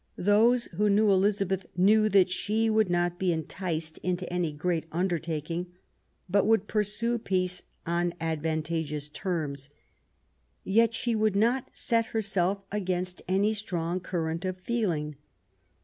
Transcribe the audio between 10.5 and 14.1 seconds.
Yet she would not set herself against any strong